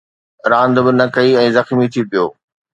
[0.51, 2.25] راند به نه ڪئي ۽ زخمي ٿي پيو